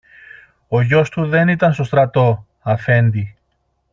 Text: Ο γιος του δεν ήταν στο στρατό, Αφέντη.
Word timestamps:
Ο 0.67 0.81
γιος 0.81 1.09
του 1.09 1.27
δεν 1.27 1.47
ήταν 1.47 1.73
στο 1.73 1.83
στρατό, 1.83 2.45
Αφέντη. 2.59 3.37